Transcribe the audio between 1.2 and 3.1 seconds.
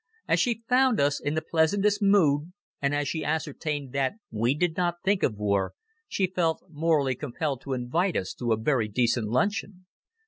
the pleasantest mood and as